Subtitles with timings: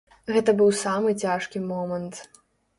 [0.37, 2.27] Гэта быў самы цяжкі момант.